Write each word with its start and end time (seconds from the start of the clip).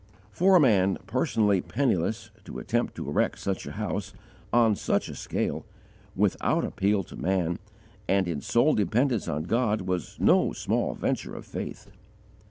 For 0.31 0.55
a 0.55 0.59
man, 0.59 0.97
personally 1.05 1.61
penniless, 1.61 2.31
to 2.45 2.57
attempt 2.57 2.95
to 2.95 3.07
erect 3.07 3.37
such 3.37 3.67
a 3.67 3.73
house, 3.73 4.15
on 4.51 4.75
such 4.75 5.09
a 5.09 5.13
scale, 5.15 5.63
without 6.15 6.65
appeal 6.65 7.03
to 7.03 7.15
man 7.15 7.59
and 8.07 8.27
in 8.27 8.41
sole 8.41 8.73
dependence 8.73 9.27
on 9.27 9.43
God 9.43 9.81
was 9.81 10.17
no 10.19 10.53
small 10.53 10.95
venture 10.95 11.35
of 11.35 11.45
faith. 11.45 11.91